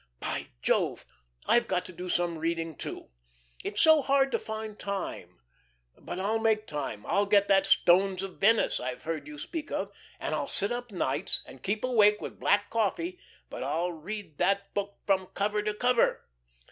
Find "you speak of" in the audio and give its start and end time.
9.27-9.91